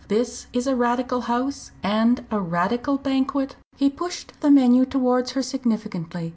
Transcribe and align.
this 0.07 0.47
is 0.51 0.65
a 0.65 0.75
Radical 0.75 1.21
house 1.25 1.69
and 1.83 2.25
a 2.31 2.39
Radical 2.39 2.97
banquet?" 2.97 3.55
He 3.77 3.87
pushed 3.91 4.33
the 4.41 4.49
menu 4.49 4.83
towards 4.83 5.33
her 5.33 5.43
significantly. 5.43 6.29